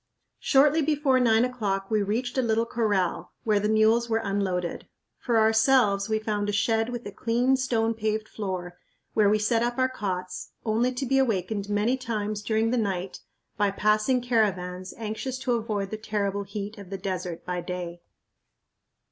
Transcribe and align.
Shortly 0.39 0.81
before 0.81 1.19
nine 1.19 1.45
o'clock 1.45 1.91
we 1.91 2.01
reached 2.01 2.35
a 2.35 2.41
little 2.41 2.65
corral, 2.65 3.33
where 3.43 3.59
the 3.59 3.69
mules 3.69 4.09
were 4.09 4.17
unloaded. 4.17 4.87
For 5.19 5.37
ourselves 5.37 6.09
we 6.09 6.17
found 6.17 6.49
a 6.49 6.51
shed 6.51 6.89
with 6.89 7.05
a 7.05 7.11
clean, 7.11 7.55
stone 7.55 7.93
paved 7.93 8.27
floor, 8.27 8.79
where 9.13 9.29
we 9.29 9.37
set 9.37 9.61
up 9.61 9.77
our 9.77 9.87
cots, 9.89 10.53
only 10.65 10.91
to 10.91 11.05
be 11.05 11.19
awakened 11.19 11.69
many 11.69 11.97
times 11.97 12.41
during 12.41 12.71
the 12.71 12.77
night 12.79 13.19
by 13.57 13.69
passing 13.69 14.21
caravans 14.21 14.91
anxious 14.97 15.37
to 15.37 15.51
avoid 15.53 15.91
the 15.91 15.97
terrible 15.97 16.45
heat 16.45 16.79
of 16.79 16.89
the 16.89 16.97
desert 16.97 17.45
by 17.45 17.61
day. 17.61 18.01